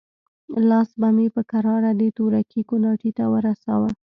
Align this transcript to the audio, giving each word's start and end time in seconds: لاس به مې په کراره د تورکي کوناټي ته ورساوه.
لاس 0.69 0.89
به 0.99 1.09
مې 1.15 1.27
په 1.35 1.41
کراره 1.51 1.91
د 1.99 2.01
تورکي 2.17 2.61
کوناټي 2.69 3.11
ته 3.17 3.23
ورساوه. 3.33 3.89